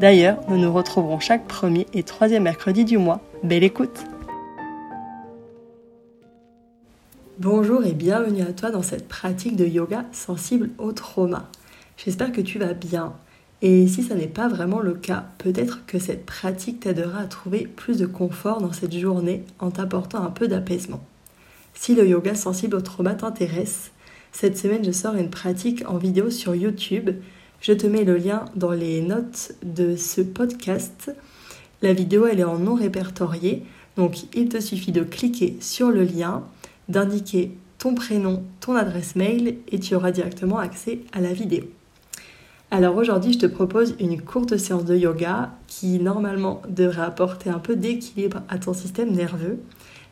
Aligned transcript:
D'ailleurs, 0.00 0.38
nous 0.48 0.58
nous 0.58 0.72
retrouverons 0.72 1.18
chaque 1.18 1.48
premier 1.48 1.88
et 1.92 2.04
troisième 2.04 2.44
mercredi 2.44 2.84
du 2.84 2.98
mois. 2.98 3.20
Belle 3.42 3.64
écoute 3.64 4.04
Bonjour 7.40 7.84
et 7.84 7.94
bienvenue 7.94 8.42
à 8.42 8.52
toi 8.52 8.70
dans 8.70 8.84
cette 8.84 9.08
pratique 9.08 9.56
de 9.56 9.66
yoga 9.66 10.04
sensible 10.12 10.70
au 10.78 10.92
trauma. 10.92 11.48
J'espère 11.96 12.30
que 12.30 12.40
tu 12.40 12.60
vas 12.60 12.74
bien. 12.74 13.14
Et 13.60 13.88
si 13.88 14.04
ça 14.04 14.14
n'est 14.14 14.28
pas 14.28 14.46
vraiment 14.46 14.78
le 14.78 14.94
cas, 14.94 15.24
peut-être 15.38 15.84
que 15.86 15.98
cette 15.98 16.24
pratique 16.24 16.78
t'aidera 16.78 17.22
à 17.22 17.26
trouver 17.26 17.66
plus 17.66 17.98
de 17.98 18.06
confort 18.06 18.60
dans 18.60 18.72
cette 18.72 18.96
journée 18.96 19.42
en 19.58 19.72
t'apportant 19.72 20.22
un 20.22 20.30
peu 20.30 20.46
d'apaisement. 20.46 21.02
Si 21.74 21.96
le 21.96 22.06
yoga 22.06 22.36
sensible 22.36 22.76
au 22.76 22.82
trauma 22.82 23.14
t'intéresse, 23.14 23.90
cette 24.30 24.58
semaine 24.58 24.84
je 24.84 24.92
sors 24.92 25.16
une 25.16 25.30
pratique 25.30 25.82
en 25.88 25.96
vidéo 25.96 26.30
sur 26.30 26.54
YouTube 26.54 27.10
je 27.60 27.72
te 27.72 27.86
mets 27.86 28.04
le 28.04 28.16
lien 28.16 28.44
dans 28.54 28.70
les 28.70 29.00
notes 29.00 29.52
de 29.62 29.96
ce 29.96 30.20
podcast. 30.20 31.14
La 31.82 31.92
vidéo, 31.92 32.26
elle 32.26 32.40
est 32.40 32.44
en 32.44 32.58
non 32.58 32.74
répertorié. 32.74 33.64
Donc, 33.96 34.24
il 34.34 34.48
te 34.48 34.60
suffit 34.60 34.92
de 34.92 35.02
cliquer 35.02 35.56
sur 35.60 35.90
le 35.90 36.04
lien, 36.04 36.44
d'indiquer 36.88 37.52
ton 37.78 37.94
prénom, 37.94 38.42
ton 38.60 38.74
adresse 38.74 39.16
mail 39.16 39.56
et 39.70 39.78
tu 39.78 39.94
auras 39.94 40.10
directement 40.10 40.58
accès 40.58 41.00
à 41.12 41.20
la 41.20 41.32
vidéo. 41.32 41.64
Alors 42.70 42.96
aujourd'hui, 42.96 43.32
je 43.32 43.38
te 43.38 43.46
propose 43.46 43.94
une 43.98 44.20
courte 44.20 44.56
séance 44.58 44.84
de 44.84 44.94
yoga 44.94 45.52
qui 45.68 45.98
normalement 46.00 46.60
devrait 46.68 47.02
apporter 47.02 47.48
un 47.48 47.58
peu 47.58 47.76
d'équilibre 47.76 48.42
à 48.48 48.58
ton 48.58 48.74
système 48.74 49.12
nerveux. 49.12 49.58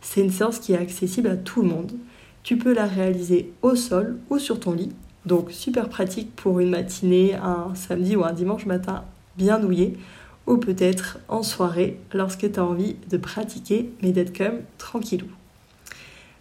C'est 0.01 0.23
une 0.23 0.31
séance 0.31 0.59
qui 0.59 0.73
est 0.73 0.79
accessible 0.79 1.29
à 1.29 1.37
tout 1.37 1.63
le 1.63 1.69
monde. 1.69 1.93
Tu 2.43 2.57
peux 2.57 2.73
la 2.73 2.87
réaliser 2.87 3.53
au 3.63 3.75
sol 3.75 4.17
ou 4.31 4.39
sur 4.39 4.59
ton 4.59 4.73
lit 4.73 4.93
donc 5.27 5.51
super 5.51 5.89
pratique 5.89 6.35
pour 6.37 6.61
une 6.61 6.71
matinée, 6.71 7.35
un 7.35 7.75
samedi 7.75 8.17
ou 8.17 8.25
un 8.25 8.33
dimanche 8.33 8.65
matin 8.65 9.05
bien 9.37 9.59
nouillé, 9.59 9.99
ou 10.47 10.57
peut-être 10.57 11.19
en 11.29 11.43
soirée 11.43 11.99
lorsque 12.15 12.51
tu 12.51 12.59
as 12.59 12.65
envie 12.65 12.97
de 13.11 13.17
pratiquer 13.17 13.91
mais 14.03 14.13
d'être 14.13 14.37
quand 14.37 14.45
même 14.45 14.63
tranquillou. 14.79 15.27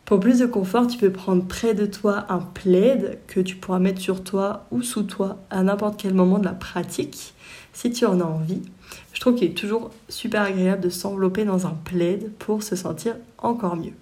Pour 0.05 0.19
plus 0.19 0.37
de 0.37 0.45
confort, 0.45 0.85
tu 0.85 0.99
peux 0.99 1.11
prendre 1.11 1.43
près 1.43 1.73
de 1.73 1.87
toi 1.87 2.27
un 2.29 2.37
plaid 2.37 3.17
que 3.25 3.39
tu 3.39 3.55
pourras 3.55 3.79
mettre 3.79 3.99
sur 3.99 4.23
toi 4.23 4.67
ou 4.69 4.83
sous 4.83 5.01
toi 5.01 5.37
à 5.49 5.63
n'importe 5.63 5.99
quel 5.99 6.13
moment 6.13 6.37
de 6.37 6.45
la 6.45 6.51
pratique 6.51 7.33
si 7.73 7.91
tu 7.91 8.05
en 8.05 8.19
as 8.21 8.25
envie. 8.25 8.61
Je 9.13 9.19
trouve 9.19 9.33
qu'il 9.33 9.49
est 9.49 9.55
toujours 9.55 9.89
super 10.07 10.43
agréable 10.43 10.83
de 10.83 10.89
s'envelopper 10.89 11.43
dans 11.43 11.65
un 11.65 11.75
plaid 11.85 12.31
pour 12.37 12.61
se 12.61 12.75
sentir 12.75 13.15
encore 13.39 13.75
mieux. 13.75 13.93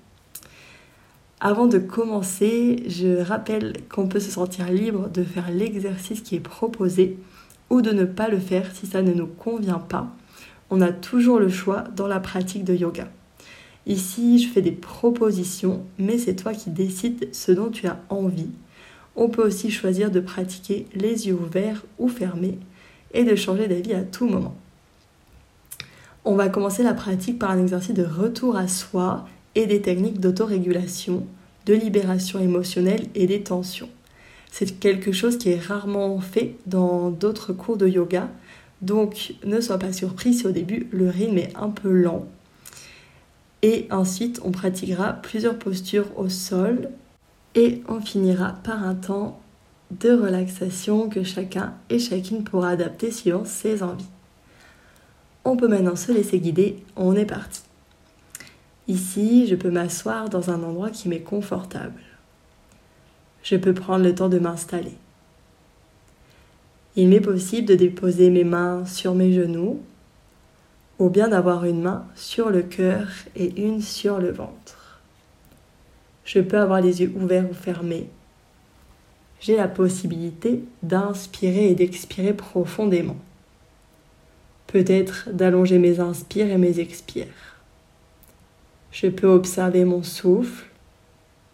Avant 1.46 1.68
de 1.68 1.78
commencer, 1.78 2.84
je 2.88 3.22
rappelle 3.22 3.74
qu'on 3.94 4.08
peut 4.08 4.22
se 4.22 4.32
sentir 4.32 4.72
libre 4.72 5.10
de 5.10 5.26
faire 5.26 5.52
l'exercice 5.52 6.22
qui 6.22 6.38
est 6.38 6.40
proposé 6.40 7.18
ou 7.70 7.82
de 7.82 7.92
ne 7.92 8.06
pas 8.06 8.30
le 8.30 8.40
faire 8.40 8.74
si 8.74 8.88
ça 8.88 9.02
ne 9.02 9.12
nous 9.12 9.28
convient 9.28 9.80
pas. 9.80 10.08
On 10.70 10.80
a 10.80 10.94
toujours 10.94 11.40
le 11.40 11.50
choix 11.50 11.84
dans 11.98 12.08
la 12.08 12.22
pratique 12.22 12.64
de 12.64 12.74
yoga. 12.74 13.10
Ici, 13.88 14.40
je 14.40 14.48
fais 14.48 14.62
des 14.62 14.72
propositions, 14.72 15.84
mais 16.00 16.18
c'est 16.18 16.38
toi 16.38 16.54
qui 16.54 16.70
décides 16.70 17.28
ce 17.34 17.52
dont 17.52 17.70
tu 17.70 17.88
as 17.88 18.00
envie. 18.08 18.52
On 19.18 19.28
peut 19.28 19.46
aussi 19.46 19.70
choisir 19.70 20.12
de 20.12 20.22
pratiquer 20.22 20.88
les 20.96 21.28
yeux 21.28 21.36
ouverts 21.36 21.84
ou 22.00 22.08
fermés 22.08 22.58
et 23.14 23.26
de 23.26 23.36
changer 23.36 23.68
d'avis 23.68 23.96
à 23.96 24.04
tout 24.04 24.30
moment. 24.30 24.56
On 26.24 26.36
va 26.36 26.48
commencer 26.48 26.84
la 26.84 26.94
pratique 26.94 27.38
par 27.38 27.52
un 27.52 27.60
exercice 27.60 27.94
de 27.94 28.06
retour 28.06 28.56
à 28.56 28.70
soi 28.70 29.26
et 29.56 29.66
des 29.66 29.82
techniques 29.82 30.20
d'autorégulation, 30.20 31.26
de 31.66 31.74
libération 31.74 32.40
émotionnelle 32.40 33.08
et 33.16 33.28
des 33.28 33.42
tensions. 33.42 33.90
C'est 34.52 34.80
quelque 34.80 35.12
chose 35.12 35.38
qui 35.38 35.50
est 35.50 35.60
rarement 35.60 36.20
fait 36.20 36.56
dans 36.68 37.10
d'autres 37.10 37.54
cours 37.54 37.78
de 37.78 37.88
yoga, 37.88 38.30
donc 38.82 39.34
ne 39.44 39.60
sois 39.62 39.80
pas 39.80 39.94
surpris 39.94 40.34
si 40.34 40.46
au 40.46 40.52
début 40.52 40.88
le 40.92 41.10
rythme 41.10 41.38
est 41.40 41.54
un 41.56 41.70
peu 41.70 41.92
lent. 41.92 42.28
Et 43.64 43.88
ensuite, 43.90 44.42
on 44.44 44.52
pratiquera 44.52 45.14
plusieurs 45.14 45.58
postures 45.58 46.08
au 46.18 46.30
sol 46.30 46.90
et 47.56 47.82
on 47.88 48.02
finira 48.02 48.60
par 48.64 48.84
un 48.84 48.94
temps 48.94 49.40
de 50.00 50.12
relaxation 50.12 51.10
que 51.10 51.24
chacun 51.24 51.74
et 51.90 51.98
chacune 51.98 52.44
pourra 52.44 52.70
adapter 52.70 53.10
suivant 53.10 53.46
ses 53.46 53.82
envies. 53.82 54.06
On 55.46 55.58
peut 55.58 55.68
maintenant 55.68 55.96
se 55.96 56.12
laisser 56.12 56.40
guider, 56.40 56.84
on 56.96 57.16
est 57.16 57.26
parti. 57.26 57.63
Ici, 58.88 59.48
je 59.48 59.56
peux 59.56 59.72
m'asseoir 59.72 60.30
dans 60.30 60.50
un 60.50 60.62
endroit 60.62 60.90
qui 60.90 61.08
m'est 61.08 61.22
confortable. 61.22 62.02
Je 63.42 63.56
peux 63.56 63.74
prendre 63.74 64.04
le 64.04 64.14
temps 64.14 64.30
de 64.30 64.40
m'installer. 64.40 64.98
Il 66.96 67.08
m'est 67.08 67.22
possible 67.22 67.68
de 67.68 67.76
déposer 67.76 68.30
mes 68.30 68.44
mains 68.44 68.86
sur 68.86 69.16
mes 69.16 69.34
genoux 69.34 69.82
ou 71.00 71.10
bien 71.10 71.30
d'avoir 71.30 71.66
une 71.66 71.82
main 71.82 72.06
sur 72.16 72.50
le 72.50 72.62
cœur 72.62 73.08
et 73.36 73.62
une 73.62 73.82
sur 73.82 74.20
le 74.20 74.32
ventre. 74.32 75.02
Je 76.26 76.40
peux 76.40 76.60
avoir 76.60 76.82
les 76.82 77.02
yeux 77.02 77.14
ouverts 77.16 77.50
ou 77.50 77.54
fermés. 77.54 78.10
J'ai 79.40 79.58
la 79.58 79.68
possibilité 79.68 80.64
d'inspirer 80.84 81.70
et 81.70 81.76
d'expirer 81.76 82.34
profondément. 82.34 83.18
Peut-être 84.68 85.30
d'allonger 85.32 85.80
mes 85.80 86.00
inspires 86.00 86.50
et 86.50 86.58
mes 86.58 86.80
expires. 86.80 87.53
Je 88.94 89.08
peux 89.08 89.28
observer 89.28 89.86
mon 89.86 90.04
souffle, 90.04 90.68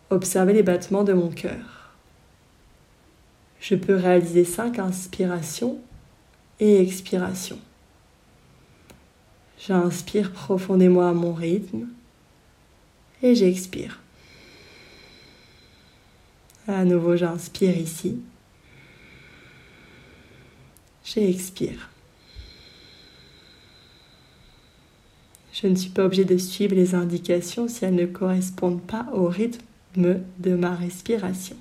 observer 0.10 0.52
les 0.52 0.62
battements 0.62 1.06
de 1.06 1.14
mon 1.14 1.30
cœur. 1.30 1.96
Je 3.62 3.76
peux 3.76 3.96
réaliser 3.96 4.44
cinq 4.44 4.78
inspirations 4.78 5.80
et 6.60 6.82
expirations. 6.82 7.60
J'inspire 9.58 10.34
profondément 10.34 11.08
à 11.08 11.14
mon 11.14 11.34
rythme 11.34 11.88
et 13.24 13.36
j'expire. 13.36 14.02
À 16.68 16.84
nouveau, 16.84 17.16
j'inspire 17.16 17.78
ici. 17.78 18.22
J'expire. 21.06 21.90
Je 25.62 25.68
ne 25.68 25.76
suis 25.76 25.90
pas 25.90 26.06
obligée 26.06 26.24
de 26.24 26.38
suivre 26.38 26.74
les 26.74 26.96
indications 26.96 27.68
si 27.68 27.84
elles 27.84 27.96
ne 27.96 28.06
correspondent 28.06 28.82
pas 28.82 29.08
au 29.12 29.28
rythme 29.28 30.22
de 30.38 30.56
ma 30.56 30.74
respiration. 30.74 31.58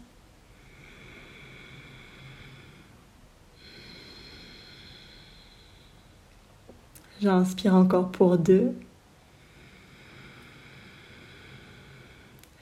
J'inspire 7.21 7.75
encore 7.75 8.13
pour 8.13 8.39
deux. 8.39 8.73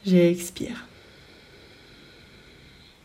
J'expire. 0.07 0.87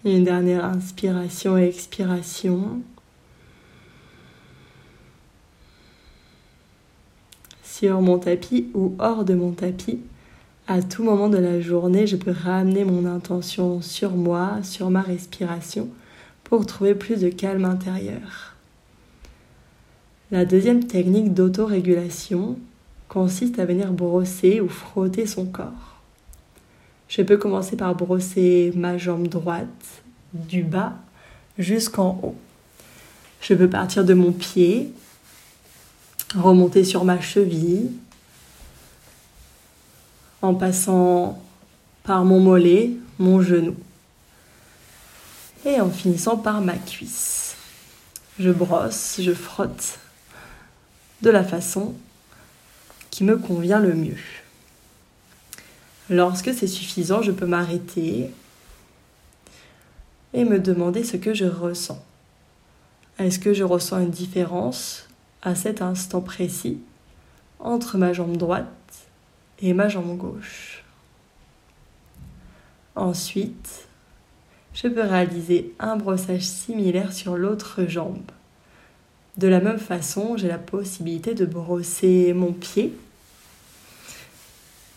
Une 0.06 0.24
dernière 0.24 0.64
inspiration 0.64 1.58
et 1.58 1.68
expiration. 1.68 2.82
Sur 7.82 8.00
mon 8.00 8.20
tapis 8.20 8.68
ou 8.76 8.94
hors 9.00 9.26
de 9.26 9.34
mon 9.34 9.54
tapis. 9.54 10.00
À 10.68 10.84
tout 10.84 11.04
moment 11.04 11.30
de 11.30 11.40
la 11.40 11.60
journée, 11.62 12.06
je 12.06 12.16
peux 12.16 12.30
ramener 12.30 12.84
mon 12.84 13.08
intention 13.08 13.82
sur 13.82 14.12
moi, 14.12 14.60
sur 14.62 14.92
ma 14.92 15.02
respiration, 15.02 15.90
pour 16.44 16.68
trouver 16.68 16.94
plus 16.94 17.22
de 17.22 17.30
calme 17.30 17.66
intérieur. 17.66 18.56
La 20.30 20.46
deuxième 20.46 20.84
technique 20.84 21.34
d'autorégulation 21.34 22.60
consiste 23.10 23.58
à 23.58 23.66
venir 23.66 23.92
brosser 23.92 24.62
ou 24.62 24.70
frotter 24.70 25.26
son 25.26 25.46
corps. 25.46 25.98
Je 27.08 27.24
peux 27.24 27.38
commencer 27.38 27.78
par 27.78 27.96
brosser 27.96 28.74
ma 28.76 29.00
jambe 29.00 29.28
droite 29.28 30.04
du 30.36 30.62
bas 30.62 30.94
jusqu'en 31.58 32.20
haut. 32.22 32.36
Je 33.42 33.56
peux 33.56 33.68
partir 33.68 34.06
de 34.06 34.14
mon 34.14 34.32
pied, 34.32 34.92
remonter 36.36 36.84
sur 36.84 37.04
ma 37.04 37.20
cheville, 37.20 37.92
en 40.42 40.56
passant 40.56 41.42
par 42.04 42.26
mon 42.26 42.40
mollet, 42.40 42.92
mon 43.20 43.42
genou, 43.42 43.76
et 45.66 45.80
en 45.80 45.90
finissant 45.90 46.38
par 46.38 46.62
ma 46.62 46.76
cuisse. 46.76 47.56
Je 48.40 48.50
brosse, 48.50 49.20
je 49.22 49.34
frotte 49.34 50.00
de 51.22 51.30
la 51.30 51.44
façon 51.44 51.94
qui 53.12 53.24
me 53.24 53.38
convient 53.38 53.80
le 53.80 53.94
mieux. 53.94 54.18
Lorsque 56.10 56.54
c'est 56.54 56.68
suffisant, 56.68 57.22
je 57.22 57.32
peux 57.32 57.46
m'arrêter 57.46 58.32
et 60.34 60.44
me 60.44 60.60
demander 60.60 61.04
ce 61.04 61.18
que 61.18 61.34
je 61.34 61.46
ressens. 61.46 62.04
Est-ce 63.20 63.38
que 63.38 63.54
je 63.54 63.64
ressens 63.64 64.00
une 64.00 64.10
différence 64.10 65.08
à 65.42 65.56
cet 65.56 65.82
instant 65.82 66.22
précis 66.22 66.80
entre 67.60 67.98
ma 67.98 68.14
jambe 68.14 68.38
droite 68.38 68.68
et 69.60 69.74
ma 69.74 69.88
jambe 69.88 70.18
gauche 70.18 70.84
Ensuite, 72.96 73.88
je 74.74 74.88
peux 74.88 75.02
réaliser 75.02 75.74
un 75.80 75.96
brossage 75.96 76.44
similaire 76.44 77.14
sur 77.14 77.38
l'autre 77.38 77.86
jambe. 77.86 78.20
De 79.38 79.48
la 79.48 79.62
même 79.62 79.80
façon, 79.80 80.36
j'ai 80.36 80.50
la 80.50 80.58
possibilité 80.58 81.34
de 81.34 81.46
brosser 81.46 82.34
mon 82.34 82.52
pied, 82.52 82.94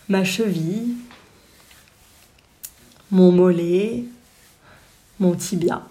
ma 0.09 0.25
cheville, 0.25 0.97
mon 3.13 3.31
mollet, 3.31 4.05
mon 5.21 5.35
tibia, 5.35 5.87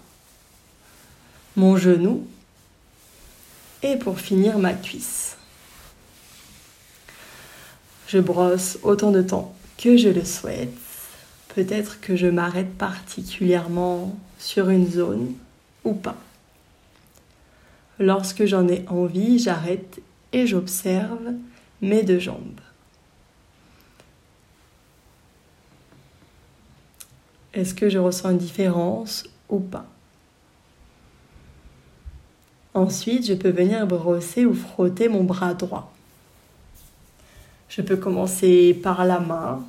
mon 1.56 1.78
genou 1.78 2.26
et 3.84 3.96
pour 3.96 4.18
finir 4.18 4.58
ma 4.58 4.72
cuisse. 4.72 5.36
Je 8.08 8.18
brosse 8.18 8.78
autant 8.82 9.12
de 9.12 9.20
temps 9.20 9.54
que 9.76 9.96
je 9.98 10.08
le 10.08 10.24
souhaite. 10.24 10.72
Peut-être 11.54 12.00
que 12.00 12.16
je 12.16 12.26
m'arrête 12.26 12.74
particulièrement 12.76 14.16
sur 14.38 14.70
une 14.70 14.90
zone 14.90 15.34
ou 15.84 15.92
pas. 15.92 16.16
Lorsque 17.98 18.46
j'en 18.46 18.66
ai 18.68 18.84
envie, 18.88 19.38
j'arrête 19.38 20.00
et 20.32 20.46
j'observe 20.46 21.34
mes 21.80 22.02
deux 22.02 22.18
jambes. 22.18 22.60
Est-ce 27.52 27.74
que 27.74 27.88
je 27.88 27.98
ressens 27.98 28.30
une 28.30 28.38
différence 28.38 29.24
ou 29.48 29.60
pas? 29.60 29.93
Ensuite, 32.74 33.26
je 33.26 33.34
peux 33.34 33.50
venir 33.50 33.86
brosser 33.86 34.44
ou 34.44 34.52
frotter 34.52 35.08
mon 35.08 35.22
bras 35.22 35.54
droit. 35.54 35.92
Je 37.68 37.82
peux 37.82 37.96
commencer 37.96 38.74
par 38.74 39.04
la 39.04 39.20
main, 39.20 39.64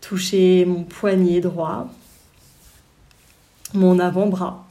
toucher 0.00 0.64
mon 0.66 0.84
poignet 0.84 1.40
droit, 1.40 1.88
mon 3.72 3.98
avant-bras. 3.98 4.66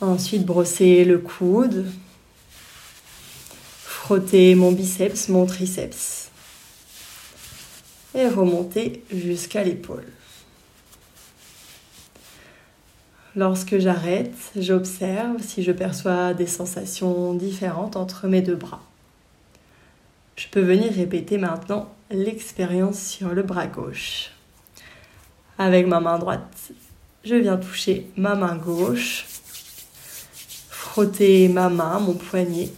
Ensuite, 0.00 0.46
brosser 0.46 1.04
le 1.04 1.18
coude, 1.18 1.86
frotter 3.84 4.54
mon 4.54 4.72
biceps, 4.72 5.28
mon 5.28 5.46
triceps 5.46 6.30
et 8.14 8.28
remonter 8.28 9.04
jusqu'à 9.10 9.64
l'épaule. 9.64 10.06
Lorsque 13.34 13.78
j'arrête, 13.78 14.34
j'observe 14.56 15.40
si 15.40 15.62
je 15.62 15.72
perçois 15.72 16.34
des 16.34 16.46
sensations 16.46 17.32
différentes 17.32 17.96
entre 17.96 18.28
mes 18.28 18.42
deux 18.42 18.56
bras. 18.56 18.82
Je 20.36 20.48
peux 20.48 20.60
venir 20.60 20.92
répéter 20.92 21.38
maintenant 21.38 21.88
l'expérience 22.10 23.00
sur 23.00 23.28
le 23.30 23.42
bras 23.42 23.66
gauche. 23.66 24.32
Avec 25.56 25.86
ma 25.86 26.00
main 26.00 26.18
droite, 26.18 26.72
je 27.24 27.34
viens 27.36 27.56
toucher 27.56 28.06
ma 28.18 28.34
main 28.34 28.56
gauche, 28.56 29.24
frotter 30.68 31.48
ma 31.48 31.70
main, 31.70 32.00
mon 32.00 32.14
poignet, 32.14 32.70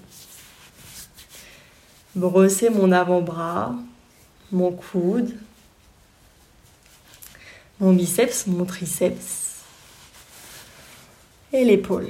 brosser 2.15 2.71
mon 2.71 2.93
avant-bras, 2.93 3.75
mon 4.53 4.71
coude, 4.71 5.35
mon 7.81 7.93
biceps, 7.93 8.47
mon 8.47 8.65
triceps 8.65 9.44
l'épaule. 11.63 12.09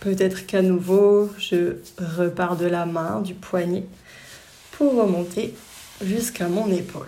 Peut-être 0.00 0.46
qu'à 0.46 0.62
nouveau, 0.62 1.30
je 1.38 1.76
repars 1.98 2.56
de 2.56 2.66
la 2.66 2.86
main, 2.86 3.20
du 3.20 3.34
poignet, 3.34 3.84
pour 4.72 4.96
remonter 4.96 5.54
jusqu'à 6.02 6.48
mon 6.48 6.70
épaule. 6.72 7.06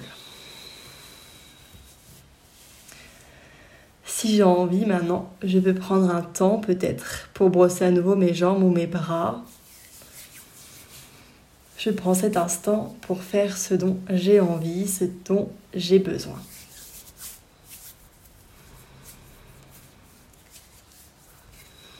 Si 4.05 4.37
j'ai 4.37 4.45
envie 4.45 4.87
maintenant, 4.87 5.33
je 5.43 5.59
vais 5.59 5.75
prendre 5.75 6.15
un 6.15 6.23
temps 6.23 6.59
peut-être 6.59 7.29
pour 7.35 7.51
brosser 7.51 7.85
à 7.85 7.91
nouveau 7.91 8.15
mes 8.15 8.33
jambes 8.33 8.63
ou 8.63 8.71
mes 8.71 8.87
bras 8.87 9.43
je 11.87 11.91
prends 11.93 12.15
cet 12.15 12.37
instant 12.37 12.97
pour 13.03 13.23
faire 13.23 13.57
ce 13.57 13.75
dont 13.75 13.99
j'ai 14.11 14.41
envie, 14.41 14.89
ce 14.89 15.05
dont 15.25 15.51
j'ai 15.73 16.01
besoin. 16.01 16.41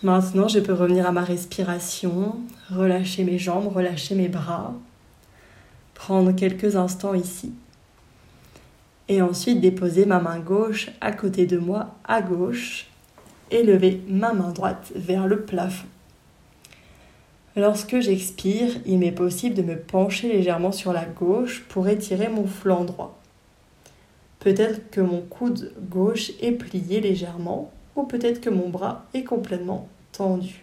Maintenant, 0.03 0.47
je 0.47 0.61
peux 0.61 0.75
revenir 0.75 1.07
à 1.07 1.13
ma 1.13 1.25
respiration, 1.25 2.37
relâcher 2.71 3.25
mes 3.25 3.39
jambes, 3.39 3.75
relâcher 3.75 4.15
mes 4.15 4.29
bras, 4.29 4.75
prendre 5.95 6.33
quelques 6.33 6.77
instants 6.77 7.15
ici. 7.15 7.55
Et 9.09 9.23
ensuite 9.23 9.61
déposer 9.61 10.05
ma 10.05 10.21
main 10.21 10.39
gauche 10.39 10.91
à 11.01 11.13
côté 11.13 11.47
de 11.47 11.57
moi, 11.57 11.95
à 12.05 12.21
gauche, 12.21 12.89
et 13.51 13.63
lever 13.63 14.03
ma 14.07 14.35
main 14.35 14.53
droite 14.53 14.93
vers 14.95 15.27
le 15.27 15.43
plafond. 15.43 15.87
Lorsque 17.57 17.99
j'expire, 18.01 18.73
il 18.85 18.99
m'est 18.99 19.13
possible 19.13 19.55
de 19.55 19.63
me 19.63 19.79
pencher 19.79 20.29
légèrement 20.29 20.73
sur 20.73 20.93
la 20.93 21.07
gauche 21.07 21.65
pour 21.71 21.89
étirer 21.89 22.29
mon 22.29 22.47
flanc 22.47 22.85
droit. 22.85 23.19
Peut-être 24.41 24.91
que 24.91 25.01
mon 25.01 25.23
coude 25.23 25.73
gauche 25.89 26.33
est 26.43 26.53
plié 26.53 27.01
légèrement 27.01 27.73
ou 27.97 28.05
peut-être 28.05 28.41
que 28.41 28.51
mon 28.51 28.69
bras 28.69 29.05
est 29.15 29.25
complètement 29.25 29.89
tendu. 30.13 30.63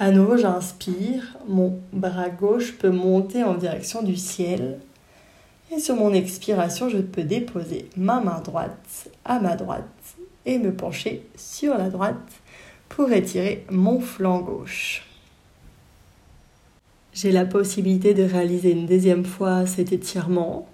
À 0.00 0.10
nouveau, 0.10 0.36
j'inspire, 0.36 1.36
mon 1.46 1.78
bras 1.92 2.30
gauche 2.30 2.76
peut 2.78 2.90
monter 2.90 3.44
en 3.44 3.54
direction 3.54 4.02
du 4.02 4.16
ciel 4.16 4.78
et 5.70 5.80
sur 5.80 5.96
mon 5.96 6.14
expiration, 6.14 6.88
je 6.88 6.98
peux 6.98 7.24
déposer 7.24 7.90
ma 7.96 8.20
main 8.20 8.40
droite 8.40 9.10
à 9.24 9.38
ma 9.38 9.54
droite 9.54 9.84
et 10.46 10.58
me 10.58 10.72
pencher 10.72 11.26
sur 11.36 11.76
la 11.76 11.90
droite 11.90 12.16
pour 12.88 13.12
étirer 13.12 13.66
mon 13.70 14.00
flanc 14.00 14.40
gauche. 14.40 15.04
J'ai 17.12 17.32
la 17.32 17.44
possibilité 17.44 18.14
de 18.14 18.22
réaliser 18.22 18.70
une 18.70 18.86
deuxième 18.86 19.24
fois 19.24 19.66
cet 19.66 19.92
étirement 19.92 20.68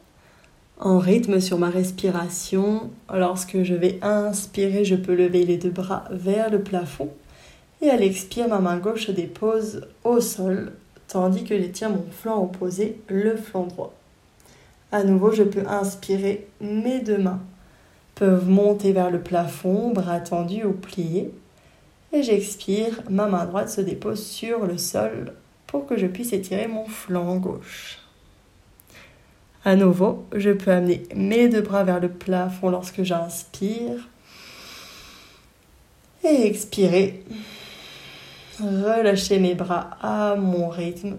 en 0.85 0.99
rythme 0.99 1.41
sur 1.41 1.59
ma 1.59 1.71
respiration. 1.71 2.91
Lorsque 3.13 3.63
je 3.63 3.75
vais 3.75 3.99
inspirer, 4.03 4.85
je 4.85 4.95
peux 4.95 5.15
lever 5.15 5.45
les 5.45 5.57
deux 5.57 5.71
bras 5.71 6.05
vers 6.11 6.51
le 6.51 6.63
plafond 6.63 7.09
et 7.81 7.91
à 7.91 7.97
l'expire, 7.97 8.49
ma 8.49 8.61
main 8.61 8.79
gauche 8.79 9.07
se 9.07 9.13
dépose 9.13 9.87
au 10.05 10.21
sol 10.21 10.73
tandis 11.09 11.45
que 11.45 11.59
j'étire 11.59 11.91
mon 11.91 12.07
flanc 12.11 12.43
opposé, 12.43 13.01
le 13.09 13.37
flanc 13.37 13.65
droit. 13.65 13.95
À 14.93 15.05
nouveau, 15.05 15.33
je 15.33 15.43
peux 15.43 15.67
inspirer, 15.67 16.47
mes 16.61 17.01
deux 17.01 17.19
mains 17.19 17.41
peuvent 18.15 18.49
monter 18.49 18.93
vers 18.93 19.11
le 19.11 19.21
plafond, 19.21 19.91
bras 19.91 20.21
tendus 20.21 20.65
ou 20.65 20.73
pliés 20.73 21.31
et 22.13 22.23
j'expire, 22.23 23.03
ma 23.11 23.27
main 23.27 23.45
droite 23.45 23.71
se 23.71 23.81
dépose 23.81 24.25
sur 24.25 24.67
le 24.67 24.79
sol 24.79 25.33
pour 25.67 25.87
que 25.87 25.97
je 25.97 26.07
puisse 26.07 26.33
étirer 26.33 26.69
mon 26.69 26.87
flanc 26.87 27.37
gauche. 27.37 28.04
À 29.67 29.77
nouveau, 29.77 30.27
je 30.35 30.51
peux 30.51 30.71
amener 30.71 31.05
mes 31.15 31.49
deux 31.49 31.63
bras 31.63 31.85
vers 31.85 31.99
le 31.99 32.11
plafond 32.11 32.69
lorsque 32.69 33.03
j'inspire 33.03 34.09
et 36.23 36.47
expirer. 36.47 37.25
Relâcher 38.61 39.39
mes 39.39 39.55
bras 39.55 39.97
à 40.03 40.37
mon 40.37 40.69
rythme 40.69 41.17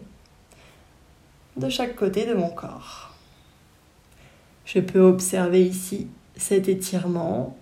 de 1.58 1.70
chaque 1.70 1.96
côté 1.96 2.26
de 2.26 2.34
mon 2.34 2.50
corps. 2.50 3.16
Je 4.66 4.80
peux 4.80 5.02
observer 5.02 5.66
ici 5.66 6.08
cet 6.38 6.70
étirement 6.70 7.58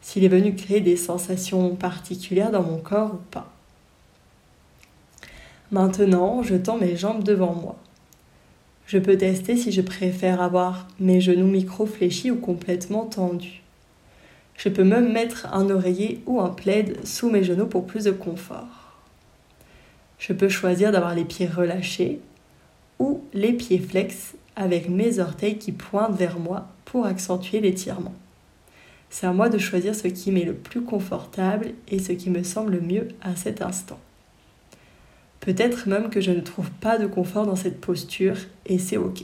s'il 0.00 0.24
est 0.24 0.28
venu 0.28 0.54
créer 0.54 0.80
des 0.80 0.96
sensations 0.96 1.76
particulières 1.76 2.50
dans 2.50 2.62
mon 2.62 2.78
corps 2.78 3.14
ou 3.14 3.20
pas. 3.30 3.52
Maintenant, 5.70 6.42
je 6.42 6.56
tends 6.56 6.78
mes 6.78 6.96
jambes 6.96 7.24
devant 7.24 7.54
moi. 7.54 7.76
Je 8.86 8.98
peux 8.98 9.16
tester 9.16 9.56
si 9.56 9.72
je 9.72 9.80
préfère 9.80 10.40
avoir 10.40 10.86
mes 11.00 11.20
genoux 11.20 11.48
micro-fléchis 11.48 12.30
ou 12.30 12.36
complètement 12.36 13.04
tendus. 13.04 13.62
Je 14.56 14.68
peux 14.68 14.84
même 14.84 15.12
mettre 15.12 15.52
un 15.52 15.68
oreiller 15.70 16.22
ou 16.26 16.40
un 16.40 16.50
plaid 16.50 17.04
sous 17.04 17.28
mes 17.28 17.42
genoux 17.42 17.66
pour 17.66 17.86
plus 17.86 18.04
de 18.04 18.12
confort. 18.12 18.94
Je 20.18 20.32
peux 20.32 20.48
choisir 20.48 20.92
d'avoir 20.92 21.14
les 21.14 21.24
pieds 21.24 21.48
relâchés 21.48 22.20
ou 22.98 23.22
les 23.34 23.52
pieds 23.52 23.78
flex 23.78 24.34
avec 24.54 24.88
mes 24.88 25.18
orteils 25.18 25.58
qui 25.58 25.72
pointent 25.72 26.16
vers 26.16 26.38
moi 26.38 26.68
pour 26.84 27.06
accentuer 27.06 27.60
l'étirement. 27.60 28.14
C'est 29.10 29.26
à 29.26 29.32
moi 29.32 29.48
de 29.48 29.58
choisir 29.58 29.94
ce 29.94 30.08
qui 30.08 30.30
m'est 30.30 30.44
le 30.44 30.54
plus 30.54 30.82
confortable 30.82 31.72
et 31.88 31.98
ce 31.98 32.12
qui 32.12 32.30
me 32.30 32.42
semble 32.42 32.72
le 32.72 32.80
mieux 32.80 33.08
à 33.20 33.36
cet 33.36 33.62
instant. 33.62 33.98
Peut-être 35.46 35.88
même 35.88 36.10
que 36.10 36.20
je 36.20 36.32
ne 36.32 36.40
trouve 36.40 36.72
pas 36.72 36.98
de 36.98 37.06
confort 37.06 37.46
dans 37.46 37.54
cette 37.54 37.80
posture 37.80 38.34
et 38.66 38.80
c'est 38.80 38.96
ok. 38.96 39.22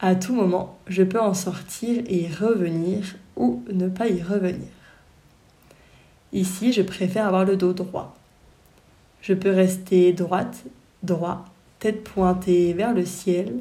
À 0.00 0.14
tout 0.16 0.34
moment, 0.34 0.76
je 0.86 1.02
peux 1.02 1.18
en 1.18 1.32
sortir 1.32 2.04
et 2.06 2.24
y 2.24 2.28
revenir 2.28 3.16
ou 3.36 3.64
ne 3.72 3.88
pas 3.88 4.06
y 4.06 4.22
revenir. 4.22 4.68
Ici, 6.34 6.74
je 6.74 6.82
préfère 6.82 7.26
avoir 7.26 7.46
le 7.46 7.56
dos 7.56 7.72
droit. 7.72 8.18
Je 9.22 9.32
peux 9.32 9.50
rester 9.50 10.12
droite, 10.12 10.64
droit, 11.02 11.46
tête 11.78 12.04
pointée 12.04 12.74
vers 12.74 12.92
le 12.92 13.06
ciel 13.06 13.60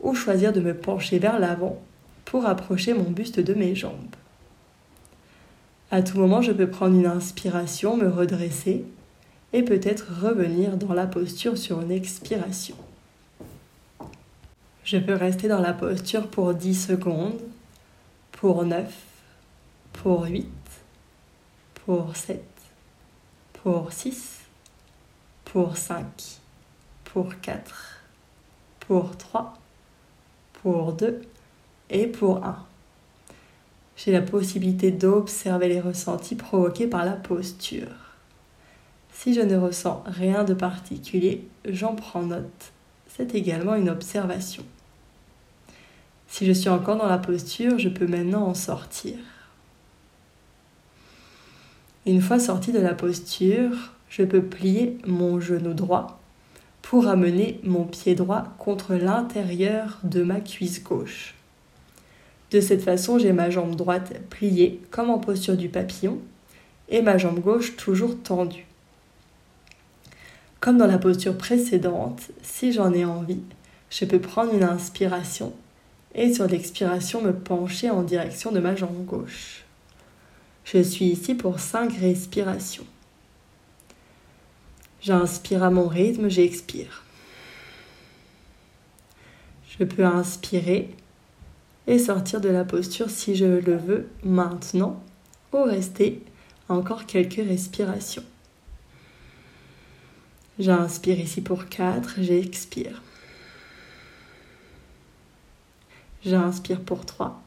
ou 0.00 0.14
choisir 0.14 0.52
de 0.52 0.60
me 0.60 0.74
pencher 0.74 1.18
vers 1.18 1.38
l'avant 1.38 1.80
pour 2.26 2.44
approcher 2.44 2.92
mon 2.92 3.10
buste 3.10 3.40
de 3.40 3.54
mes 3.54 3.74
jambes. 3.74 4.14
À 5.90 6.02
tout 6.02 6.18
moment, 6.18 6.42
je 6.42 6.52
peux 6.52 6.68
prendre 6.68 6.94
une 6.94 7.06
inspiration, 7.06 7.96
me 7.96 8.10
redresser 8.10 8.84
et 9.56 9.62
peut-être 9.62 10.08
revenir 10.22 10.76
dans 10.76 10.92
la 10.92 11.06
posture 11.06 11.56
sur 11.56 11.80
une 11.80 11.90
expiration. 11.90 12.76
Je 14.84 14.98
peux 14.98 15.14
rester 15.14 15.48
dans 15.48 15.62
la 15.62 15.72
posture 15.72 16.28
pour 16.28 16.52
10 16.52 16.88
secondes, 16.88 17.40
pour 18.32 18.66
9, 18.66 18.84
pour 19.94 20.26
8, 20.26 20.46
pour 21.86 22.14
7, 22.14 22.44
pour 23.54 23.94
6, 23.94 24.40
pour 25.46 25.78
5, 25.78 26.04
pour 27.04 27.40
4, 27.40 28.02
pour 28.80 29.16
3, 29.16 29.54
pour 30.52 30.92
2 30.92 31.22
et 31.88 32.06
pour 32.08 32.44
1. 32.44 32.62
J'ai 33.96 34.12
la 34.12 34.20
possibilité 34.20 34.90
d'observer 34.90 35.68
les 35.68 35.80
ressentis 35.80 36.34
provoqués 36.34 36.86
par 36.86 37.06
la 37.06 37.12
posture. 37.12 38.05
Si 39.18 39.32
je 39.32 39.40
ne 39.40 39.56
ressens 39.56 40.04
rien 40.06 40.44
de 40.44 40.52
particulier, 40.52 41.48
j'en 41.66 41.94
prends 41.94 42.22
note. 42.22 42.72
C'est 43.08 43.34
également 43.34 43.74
une 43.74 43.88
observation. 43.88 44.62
Si 46.28 46.44
je 46.44 46.52
suis 46.52 46.68
encore 46.68 46.98
dans 46.98 47.08
la 47.08 47.18
posture, 47.18 47.78
je 47.78 47.88
peux 47.88 48.06
maintenant 48.06 48.46
en 48.46 48.54
sortir. 48.54 49.14
Une 52.04 52.20
fois 52.20 52.38
sorti 52.38 52.72
de 52.72 52.78
la 52.78 52.92
posture, 52.92 53.94
je 54.10 54.22
peux 54.22 54.42
plier 54.42 54.98
mon 55.06 55.40
genou 55.40 55.72
droit 55.72 56.20
pour 56.82 57.08
amener 57.08 57.58
mon 57.64 57.84
pied 57.84 58.14
droit 58.14 58.44
contre 58.58 58.94
l'intérieur 58.94 59.98
de 60.04 60.22
ma 60.22 60.40
cuisse 60.40 60.84
gauche. 60.84 61.34
De 62.50 62.60
cette 62.60 62.82
façon, 62.82 63.18
j'ai 63.18 63.32
ma 63.32 63.48
jambe 63.48 63.76
droite 63.76 64.20
pliée 64.28 64.82
comme 64.90 65.08
en 65.08 65.18
posture 65.18 65.56
du 65.56 65.70
papillon 65.70 66.18
et 66.90 67.00
ma 67.00 67.16
jambe 67.16 67.40
gauche 67.40 67.76
toujours 67.76 68.22
tendue. 68.22 68.65
Comme 70.60 70.78
dans 70.78 70.86
la 70.86 70.98
posture 70.98 71.36
précédente, 71.36 72.30
si 72.42 72.72
j'en 72.72 72.92
ai 72.92 73.04
envie, 73.04 73.42
je 73.90 74.04
peux 74.04 74.20
prendre 74.20 74.54
une 74.54 74.64
inspiration 74.64 75.52
et 76.14 76.32
sur 76.32 76.46
l'expiration 76.46 77.22
me 77.22 77.32
pencher 77.32 77.90
en 77.90 78.02
direction 78.02 78.50
de 78.50 78.58
ma 78.58 78.74
jambe 78.74 79.04
gauche. 79.04 79.64
Je 80.64 80.82
suis 80.82 81.04
ici 81.04 81.34
pour 81.34 81.60
5 81.60 81.92
respirations. 81.98 82.86
J'inspire 85.00 85.62
à 85.62 85.70
mon 85.70 85.86
rythme, 85.86 86.28
j'expire. 86.28 87.04
Je 89.78 89.84
peux 89.84 90.04
inspirer 90.04 90.90
et 91.86 91.98
sortir 91.98 92.40
de 92.40 92.48
la 92.48 92.64
posture 92.64 93.10
si 93.10 93.36
je 93.36 93.44
le 93.44 93.76
veux 93.76 94.08
maintenant 94.24 95.00
ou 95.52 95.62
rester 95.62 96.22
encore 96.68 97.06
quelques 97.06 97.46
respirations. 97.46 98.24
J'inspire 100.58 101.20
ici 101.20 101.42
pour 101.42 101.68
4, 101.68 102.22
j'expire. 102.22 103.02
J'inspire 106.24 106.80
pour 106.80 107.04
3. 107.04 107.42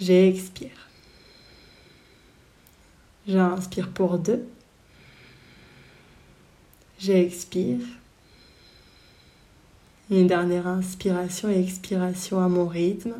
J'expire. 0.00 0.88
J'inspire 3.26 3.88
pour 3.90 4.18
2. 4.18 4.44
J'expire. 6.98 7.86
Une 10.10 10.26
dernière 10.26 10.66
inspiration 10.66 11.48
et 11.50 11.62
expiration 11.62 12.44
à 12.44 12.48
mon 12.48 12.66
rythme. 12.66 13.14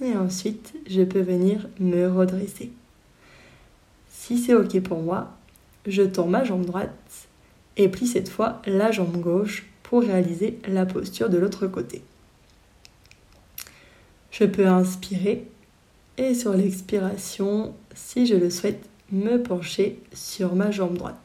Et 0.00 0.14
ensuite, 0.14 0.74
je 0.88 1.02
peux 1.02 1.20
venir 1.20 1.68
me 1.80 2.06
redresser. 2.08 2.70
Si 4.10 4.38
c'est 4.38 4.54
OK 4.54 4.80
pour 4.80 5.00
moi, 5.00 5.32
je 5.86 6.02
tourne 6.02 6.30
ma 6.30 6.44
jambe 6.44 6.66
droite 6.66 7.28
et 7.76 7.88
plie 7.88 8.06
cette 8.06 8.28
fois 8.28 8.60
la 8.66 8.90
jambe 8.90 9.20
gauche 9.20 9.66
pour 9.82 10.02
réaliser 10.02 10.58
la 10.66 10.84
posture 10.84 11.30
de 11.30 11.38
l'autre 11.38 11.66
côté. 11.66 12.02
Je 14.30 14.44
peux 14.44 14.66
inspirer 14.66 15.46
et 16.18 16.34
sur 16.34 16.52
l'expiration, 16.52 17.74
si 17.94 18.26
je 18.26 18.34
le 18.34 18.50
souhaite, 18.50 18.84
me 19.12 19.42
pencher 19.42 19.98
sur 20.12 20.54
ma 20.54 20.70
jambe 20.70 20.98
droite. 20.98 21.16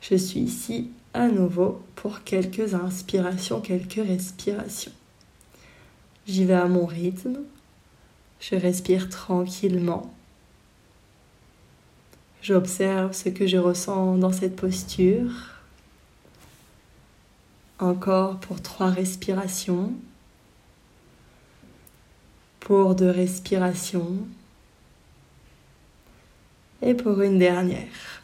Je 0.00 0.14
suis 0.14 0.40
ici 0.40 0.90
à 1.14 1.28
nouveau 1.28 1.82
pour 1.96 2.22
quelques 2.22 2.74
inspirations, 2.74 3.60
quelques 3.60 4.06
respirations. 4.06 4.92
J'y 6.26 6.44
vais 6.44 6.54
à 6.54 6.66
mon 6.66 6.86
rythme. 6.86 7.38
Je 8.40 8.56
respire 8.56 9.08
tranquillement 9.08 10.12
J'observe 12.46 13.12
ce 13.12 13.28
que 13.28 13.48
je 13.48 13.56
ressens 13.56 14.18
dans 14.18 14.30
cette 14.30 14.54
posture. 14.54 15.32
Encore 17.80 18.38
pour 18.38 18.62
trois 18.62 18.90
respirations. 18.90 19.92
Pour 22.60 22.94
deux 22.94 23.10
respirations. 23.10 24.18
Et 26.82 26.94
pour 26.94 27.20
une 27.20 27.40
dernière. 27.40 28.22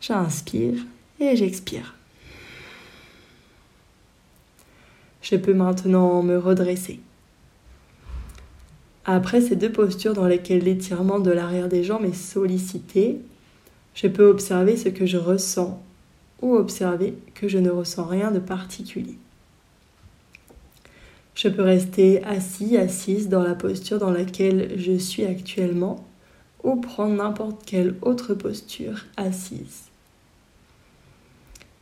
J'inspire 0.00 0.80
et 1.18 1.34
j'expire. 1.36 1.96
Je 5.24 5.36
peux 5.36 5.54
maintenant 5.54 6.22
me 6.22 6.36
redresser. 6.36 7.00
Après 9.06 9.40
ces 9.40 9.56
deux 9.56 9.72
postures 9.72 10.12
dans 10.12 10.26
lesquelles 10.26 10.64
l'étirement 10.64 11.18
de 11.18 11.30
l'arrière 11.30 11.68
des 11.68 11.82
jambes 11.82 12.04
est 12.04 12.14
sollicité, 12.14 13.20
je 13.94 14.06
peux 14.06 14.26
observer 14.26 14.76
ce 14.76 14.90
que 14.90 15.06
je 15.06 15.16
ressens 15.16 15.82
ou 16.42 16.54
observer 16.54 17.14
que 17.34 17.48
je 17.48 17.56
ne 17.56 17.70
ressens 17.70 18.04
rien 18.04 18.32
de 18.32 18.38
particulier. 18.38 19.16
Je 21.34 21.48
peux 21.48 21.62
rester 21.62 22.22
assis, 22.24 22.76
assise 22.76 23.30
dans 23.30 23.42
la 23.42 23.54
posture 23.54 23.98
dans 23.98 24.12
laquelle 24.12 24.78
je 24.78 24.92
suis 24.92 25.24
actuellement 25.24 26.06
ou 26.62 26.76
prendre 26.76 27.14
n'importe 27.14 27.64
quelle 27.64 27.94
autre 28.02 28.34
posture 28.34 29.06
assise. 29.16 29.84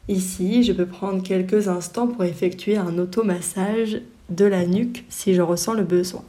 Ici, 0.08 0.64
je 0.64 0.72
peux 0.72 0.86
prendre 0.86 1.22
quelques 1.22 1.68
instants 1.68 2.08
pour 2.08 2.24
effectuer 2.24 2.76
un 2.76 2.98
automassage 2.98 4.00
de 4.30 4.44
la 4.44 4.66
nuque 4.66 5.04
si 5.08 5.34
je 5.34 5.42
ressens 5.42 5.74
le 5.74 5.84
besoin. 5.84 6.24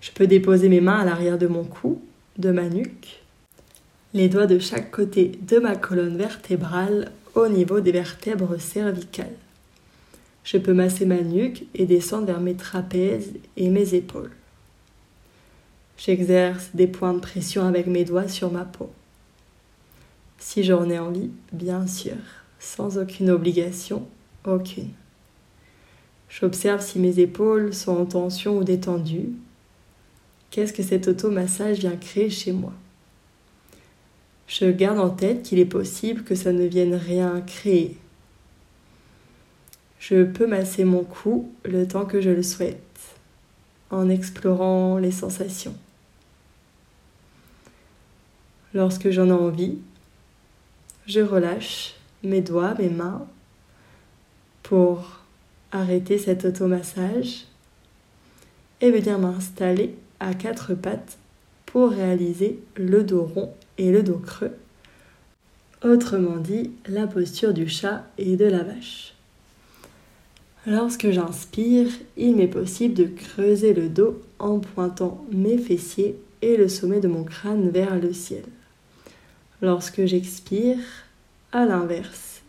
Je 0.00 0.10
peux 0.10 0.26
déposer 0.26 0.68
mes 0.68 0.80
mains 0.80 1.00
à 1.00 1.04
l'arrière 1.04 1.38
de 1.38 1.46
mon 1.46 1.64
cou, 1.64 2.02
de 2.38 2.50
ma 2.50 2.68
nuque, 2.68 3.22
les 4.14 4.28
doigts 4.28 4.46
de 4.46 4.58
chaque 4.58 4.90
côté 4.90 5.32
de 5.42 5.58
ma 5.58 5.76
colonne 5.76 6.16
vertébrale 6.16 7.12
au 7.34 7.48
niveau 7.48 7.80
des 7.80 7.92
vertèbres 7.92 8.60
cervicales. 8.60 9.36
Je 10.44 10.58
peux 10.58 10.74
masser 10.74 11.06
ma 11.06 11.22
nuque 11.22 11.64
et 11.74 11.86
descendre 11.86 12.26
vers 12.26 12.40
mes 12.40 12.54
trapèzes 12.54 13.32
et 13.56 13.70
mes 13.70 13.94
épaules. 13.94 14.32
J'exerce 15.96 16.70
des 16.74 16.88
points 16.88 17.14
de 17.14 17.20
pression 17.20 17.64
avec 17.64 17.86
mes 17.86 18.04
doigts 18.04 18.28
sur 18.28 18.50
ma 18.50 18.64
peau. 18.64 18.90
Si 20.42 20.64
j'en 20.64 20.90
ai 20.90 20.98
envie, 20.98 21.30
bien 21.52 21.86
sûr, 21.86 22.16
sans 22.58 22.98
aucune 22.98 23.30
obligation, 23.30 24.08
aucune. 24.44 24.90
J'observe 26.28 26.82
si 26.82 26.98
mes 26.98 27.20
épaules 27.20 27.72
sont 27.72 27.96
en 27.96 28.06
tension 28.06 28.58
ou 28.58 28.64
détendues 28.64 29.30
Qu'est-ce 30.50 30.72
que 30.72 30.82
cet 30.82 31.06
automassage 31.06 31.78
vient 31.78 31.96
créer 31.96 32.28
chez 32.28 32.50
moi? 32.50 32.72
Je 34.48 34.66
garde 34.66 34.98
en 34.98 35.10
tête 35.10 35.44
qu'il 35.44 35.60
est 35.60 35.64
possible 35.64 36.24
que 36.24 36.34
ça 36.34 36.52
ne 36.52 36.64
vienne 36.64 36.96
rien 36.96 37.40
créer. 37.40 37.96
Je 40.00 40.24
peux 40.24 40.48
masser 40.48 40.82
mon 40.82 41.04
cou 41.04 41.52
le 41.64 41.86
temps 41.86 42.04
que 42.04 42.20
je 42.20 42.30
le 42.30 42.42
souhaite, 42.42 43.14
en 43.90 44.08
explorant 44.10 44.98
les 44.98 45.12
sensations. 45.12 45.76
Lorsque 48.74 49.10
j'en 49.10 49.28
ai 49.28 49.32
envie, 49.32 49.78
je 51.06 51.20
relâche 51.20 51.94
mes 52.22 52.40
doigts, 52.40 52.74
mes 52.78 52.88
mains 52.88 53.26
pour 54.62 55.22
arrêter 55.72 56.18
cet 56.18 56.44
automassage 56.44 57.46
et 58.80 58.90
venir 58.90 59.18
m'installer 59.18 59.94
à 60.20 60.34
quatre 60.34 60.74
pattes 60.74 61.18
pour 61.66 61.90
réaliser 61.90 62.60
le 62.76 63.02
dos 63.02 63.24
rond 63.24 63.54
et 63.78 63.90
le 63.90 64.02
dos 64.02 64.18
creux. 64.18 64.52
Autrement 65.82 66.36
dit, 66.36 66.70
la 66.86 67.06
posture 67.06 67.52
du 67.52 67.68
chat 67.68 68.04
et 68.18 68.36
de 68.36 68.44
la 68.44 68.62
vache. 68.62 69.14
Lorsque 70.64 71.10
j'inspire, 71.10 71.88
il 72.16 72.36
m'est 72.36 72.46
possible 72.46 72.94
de 72.94 73.04
creuser 73.04 73.74
le 73.74 73.88
dos 73.88 74.20
en 74.38 74.60
pointant 74.60 75.24
mes 75.32 75.58
fessiers 75.58 76.16
et 76.40 76.56
le 76.56 76.68
sommet 76.68 77.00
de 77.00 77.08
mon 77.08 77.24
crâne 77.24 77.70
vers 77.70 77.98
le 77.98 78.12
ciel. 78.12 78.44
Lorsque 79.62 80.04
j'expire, 80.06 80.78
à 81.52 81.64
l'inverse, 81.64 82.42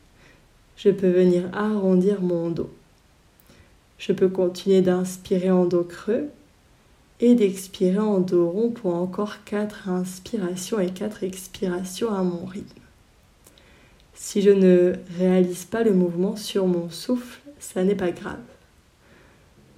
je 0.76 0.90
peux 0.90 1.12
venir 1.12 1.44
arrondir 1.54 2.24
mon 2.24 2.50
dos. 2.50 2.72
Je 4.00 4.14
peux 4.14 4.30
continuer 4.30 4.82
d'inspirer 4.82 5.52
en 5.52 5.66
dos 5.66 5.84
creux 5.84 6.30
et 7.20 7.36
d'expirer 7.36 8.00
en 8.00 8.20
dos 8.20 8.50
rond 8.50 8.72
pour 8.72 8.96
encore 8.96 9.44
4 9.46 9.90
inspirations 9.90 10.80
et 10.80 10.90
4 10.90 11.24
expirations 11.24 12.12
à 12.12 12.24
mon 12.24 12.46
rythme. 12.46 12.82
Si 14.16 14.42
je 14.42 14.50
ne 14.50 14.94
réalise 15.20 15.66
pas 15.66 15.84
le 15.84 15.94
mouvement 15.94 16.36
sur 16.36 16.66
mon 16.66 16.90
souffle, 16.90 17.42
ça 17.60 17.84
n'est 17.84 17.94
pas 17.94 18.10
grave. 18.10 18.40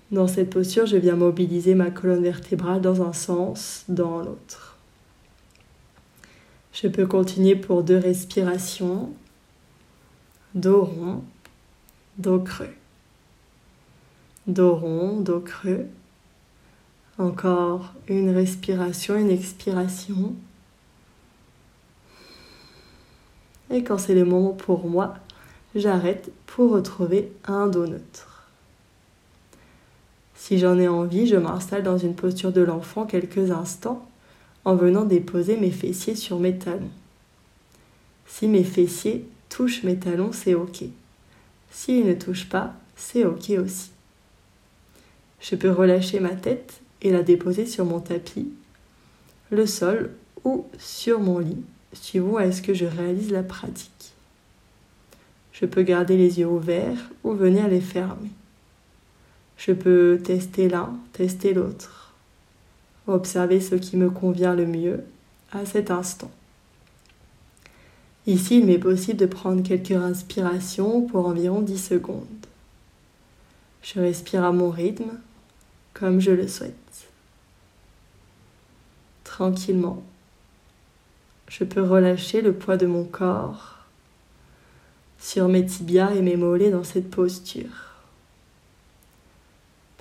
Dans 0.09 0.29
cette 0.29 0.51
posture, 0.51 0.85
je 0.85 0.95
viens 0.95 1.17
mobiliser 1.17 1.75
ma 1.75 1.91
colonne 1.91 2.23
vertébrale 2.23 2.79
dans 2.79 3.01
un 3.01 3.11
sens, 3.11 3.83
dans 3.89 4.19
l'autre. 4.19 4.74
Je 6.75 6.89
peux 6.89 7.07
continuer 7.07 7.55
pour 7.55 7.83
deux 7.83 7.97
respirations. 7.97 9.13
Dos 10.55 10.83
rond, 10.83 11.23
dos 12.17 12.39
creux. 12.39 12.73
Dos 14.45 14.75
rond, 14.75 15.21
dos 15.21 15.39
creux. 15.39 15.87
Encore 17.17 17.93
une 18.09 18.29
respiration, 18.29 19.15
une 19.15 19.31
expiration. 19.31 20.35
Et 23.69 23.81
quand 23.81 23.97
c'est 23.97 24.13
le 24.13 24.25
moment 24.25 24.51
pour 24.51 24.89
moi, 24.89 25.15
j'arrête 25.75 26.29
pour 26.45 26.71
retrouver 26.71 27.31
un 27.45 27.67
dos 27.67 27.87
neutre. 27.87 28.49
Si 30.35 30.59
j'en 30.59 30.77
ai 30.77 30.89
envie, 30.89 31.25
je 31.25 31.37
m'installe 31.37 31.83
dans 31.83 31.97
une 31.97 32.15
posture 32.15 32.51
de 32.51 32.61
l'enfant 32.61 33.05
quelques 33.05 33.49
instants 33.49 34.05
en 34.65 34.75
venant 34.75 35.05
déposer 35.05 35.57
mes 35.57 35.71
fessiers 35.71 36.15
sur 36.15 36.39
mes 36.39 36.57
talons. 36.57 36.91
Si 38.25 38.47
mes 38.47 38.63
fessiers 38.63 39.25
touchent 39.49 39.83
mes 39.83 39.97
talons, 39.97 40.31
c'est 40.31 40.55
OK. 40.55 40.83
S'ils 41.71 42.05
ne 42.05 42.13
touchent 42.13 42.49
pas, 42.49 42.73
c'est 42.95 43.25
OK 43.25 43.51
aussi. 43.51 43.91
Je 45.39 45.55
peux 45.55 45.71
relâcher 45.71 46.19
ma 46.19 46.35
tête 46.35 46.81
et 47.01 47.11
la 47.11 47.21
déposer 47.21 47.67
sur 47.67 47.85
mon 47.85 47.99
tapis, 47.99 48.51
le 49.51 49.67
sol 49.67 50.11
ou 50.43 50.65
sur 50.79 51.19
mon 51.19 51.39
lit, 51.39 51.63
suivant 51.93 52.37
à 52.37 52.51
ce 52.51 52.61
que 52.61 52.73
je 52.73 52.85
réalise 52.85 53.31
la 53.31 53.43
pratique. 53.43 53.91
Je 55.53 55.65
peux 55.65 55.83
garder 55.83 56.17
les 56.17 56.39
yeux 56.39 56.47
ouverts 56.47 57.09
ou 57.23 57.33
venir 57.33 57.67
les 57.67 57.81
fermer. 57.81 58.31
Je 59.57 59.71
peux 59.71 60.19
tester 60.23 60.67
l'un, 60.67 60.97
tester 61.13 61.53
l'autre. 61.53 62.04
Observer 63.07 63.61
ce 63.61 63.75
qui 63.75 63.97
me 63.97 64.09
convient 64.09 64.55
le 64.55 64.65
mieux 64.65 65.03
à 65.51 65.65
cet 65.65 65.91
instant. 65.91 66.31
Ici, 68.27 68.57
il 68.59 68.65
m'est 68.65 68.79
possible 68.79 69.19
de 69.19 69.27
prendre 69.27 69.61
quelques 69.61 69.91
inspirations 69.91 71.01
pour 71.01 71.27
environ 71.27 71.61
10 71.61 71.77
secondes. 71.77 72.25
Je 73.83 73.99
respire 73.99 74.43
à 74.43 74.51
mon 74.51 74.71
rythme, 74.71 75.19
comme 75.93 76.19
je 76.19 76.31
le 76.31 76.47
souhaite. 76.47 76.73
Tranquillement, 79.23 80.01
je 81.47 81.63
peux 81.63 81.83
relâcher 81.83 82.41
le 82.41 82.53
poids 82.53 82.77
de 82.77 82.87
mon 82.87 83.03
corps 83.03 83.85
sur 85.19 85.47
mes 85.47 85.65
tibias 85.65 86.13
et 86.15 86.21
mes 86.21 86.37
mollets 86.37 86.71
dans 86.71 86.83
cette 86.83 87.11
posture. 87.11 87.93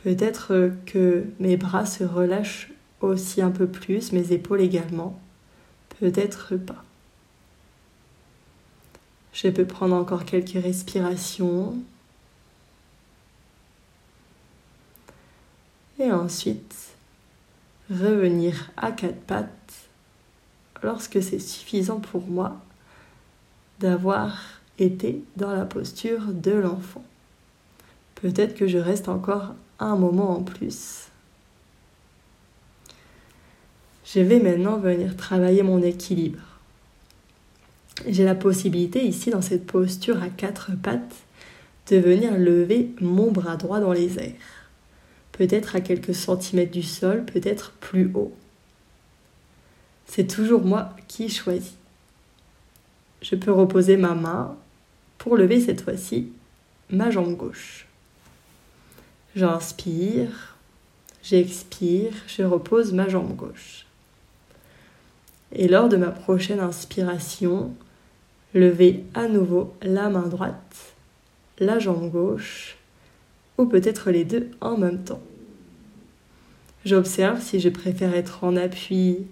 Peut-être 0.03 0.71
que 0.87 1.25
mes 1.41 1.57
bras 1.57 1.87
se 1.87 2.05
relâchent 2.05 2.74
aussi 3.09 3.43
un 3.43 3.51
peu 3.51 3.67
plus, 3.67 4.13
mes 4.13 4.33
épaules 4.33 4.61
également. 4.61 5.19
Peut-être 6.01 6.57
pas. 6.57 6.85
Je 9.33 9.49
peux 9.49 9.67
prendre 9.67 9.97
encore 9.97 10.25
quelques 10.25 10.63
respirations. 10.63 11.77
Et 15.99 16.11
ensuite, 16.11 16.95
revenir 17.91 18.71
à 18.77 18.93
quatre 18.93 19.21
pattes 19.23 19.89
lorsque 20.83 21.23
c'est 21.23 21.39
suffisant 21.39 22.01
pour 22.01 22.27
moi 22.27 22.57
d'avoir 23.81 24.41
été 24.79 25.23
dans 25.37 25.53
la 25.53 25.65
posture 25.65 26.33
de 26.33 26.53
l'enfant. 26.53 27.05
Peut-être 28.17 28.55
que 28.55 28.67
je 28.67 28.79
reste 28.79 29.09
encore 29.09 29.55
un 29.79 29.97
moment 29.97 30.39
en 30.39 30.43
plus. 30.43 31.04
Je 34.05 34.21
vais 34.21 34.39
maintenant 34.39 34.79
venir 34.79 35.17
travailler 35.17 35.63
mon 35.63 35.83
équilibre. 35.83 36.43
J'ai 38.07 38.25
la 38.25 38.35
possibilité 38.35 39.05
ici 39.05 39.31
dans 39.31 39.41
cette 39.41 39.67
posture 39.67 40.23
à 40.23 40.29
quatre 40.29 40.73
pattes 40.83 41.17
de 41.91 41.97
venir 41.97 42.37
lever 42.37 42.91
mon 43.01 43.31
bras 43.31 43.57
droit 43.57 43.81
dans 43.81 43.93
les 43.93 44.19
airs. 44.19 44.69
Peut-être 45.33 45.75
à 45.75 45.81
quelques 45.81 46.15
centimètres 46.15 46.73
du 46.73 46.83
sol, 46.83 47.25
peut-être 47.25 47.73
plus 47.81 48.11
haut. 48.15 48.35
C'est 50.07 50.27
toujours 50.27 50.65
moi 50.65 50.91
qui 51.09 51.29
choisis. 51.29 51.75
Je 53.23 53.37
peux 53.37 53.53
reposer 53.53 53.97
ma 53.97 54.15
main 54.15 54.57
pour 55.19 55.37
lever 55.37 55.61
cette 55.61 55.81
fois-ci 55.81 56.29
ma 56.91 57.11
jambe 57.11 57.37
gauche. 57.37 57.87
J'inspire, 59.35 60.57
j'expire, 61.23 62.13
je 62.27 62.43
repose 62.43 62.93
ma 62.93 63.09
jambe 63.09 63.35
gauche. 63.35 63.84
Et 65.55 65.69
lors 65.69 65.89
de 65.89 65.97
ma 65.97 66.11
prochaine 66.11 66.61
inspiration, 66.61 67.73
levez 68.55 69.05
à 69.15 69.29
nouveau 69.29 69.75
la 69.83 70.09
main 70.09 70.27
droite, 70.27 70.95
la 71.59 71.79
jambe 71.79 72.11
gauche, 72.11 72.77
ou 73.57 73.67
peut-être 73.67 74.11
les 74.11 74.25
deux 74.25 74.51
en 74.61 74.77
même 74.77 75.05
temps. 75.05 75.23
J'observe 76.85 77.41
si 77.41 77.61
je 77.61 77.69
préfère 77.69 78.15
être 78.15 78.43
en 78.43 78.57
appui 78.57 79.27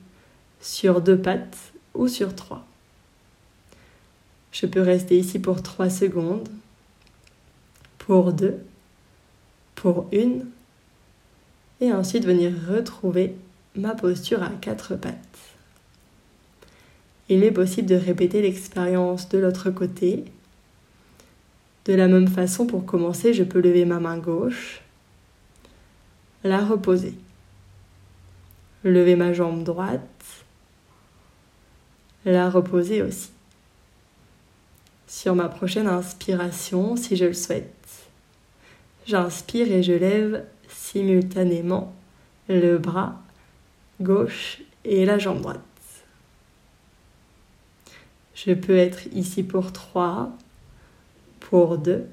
sur 0.60 1.00
deux 1.00 1.18
pattes 1.18 1.72
ou 1.94 2.06
sur 2.08 2.34
trois. 2.34 2.64
Je 4.52 4.66
peux 4.66 4.80
rester 4.80 5.18
ici 5.18 5.38
pour 5.38 5.62
trois 5.62 5.90
secondes, 5.90 6.48
pour 7.98 8.32
deux, 8.32 8.58
pour 9.74 10.06
une, 10.12 10.46
et 11.80 11.92
ensuite 11.92 12.24
venir 12.24 12.52
retrouver 12.68 13.34
ma 13.74 13.94
posture 13.94 14.42
à 14.42 14.50
quatre 14.50 14.94
pattes. 14.94 15.51
Il 17.34 17.44
est 17.44 17.50
possible 17.50 17.88
de 17.88 17.94
répéter 17.94 18.42
l'expérience 18.42 19.30
de 19.30 19.38
l'autre 19.38 19.70
côté. 19.70 20.26
De 21.86 21.94
la 21.94 22.06
même 22.06 22.28
façon, 22.28 22.66
pour 22.66 22.84
commencer, 22.84 23.32
je 23.32 23.42
peux 23.42 23.62
lever 23.62 23.86
ma 23.86 24.00
main 24.00 24.18
gauche, 24.18 24.82
la 26.44 26.62
reposer, 26.62 27.14
lever 28.84 29.16
ma 29.16 29.32
jambe 29.32 29.64
droite, 29.64 30.44
la 32.26 32.50
reposer 32.50 33.00
aussi. 33.00 33.30
Sur 35.06 35.34
ma 35.34 35.48
prochaine 35.48 35.86
inspiration, 35.86 36.96
si 36.96 37.16
je 37.16 37.24
le 37.24 37.32
souhaite, 37.32 37.88
j'inspire 39.06 39.72
et 39.72 39.82
je 39.82 39.94
lève 39.94 40.44
simultanément 40.68 41.94
le 42.50 42.76
bras 42.76 43.22
gauche 44.02 44.60
et 44.84 45.06
la 45.06 45.16
jambe 45.16 45.40
droite. 45.40 45.71
Je 48.44 48.52
peux 48.52 48.76
être 48.76 49.06
ici 49.12 49.44
pour 49.44 49.72
3, 49.72 50.32
pour 51.38 51.78
2 51.78 52.06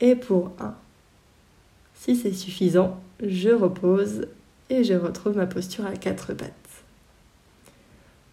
et 0.00 0.16
pour 0.16 0.50
1. 0.58 0.74
Si 1.94 2.16
c'est 2.16 2.32
suffisant, 2.32 2.98
je 3.24 3.50
repose 3.50 4.26
et 4.70 4.82
je 4.82 4.94
retrouve 4.94 5.36
ma 5.36 5.46
posture 5.46 5.86
à 5.86 5.92
quatre 5.92 6.34
pattes. 6.34 6.52